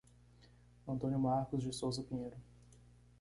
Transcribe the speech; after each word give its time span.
Antônio 0.87 1.19
Marcos 1.19 1.61
de 1.63 1.71
Souza 1.71 2.01
Pinheiro 2.01 2.35